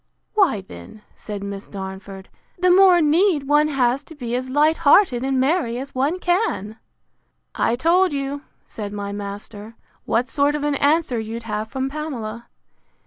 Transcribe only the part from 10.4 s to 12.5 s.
of an answer you'd have from Pamela.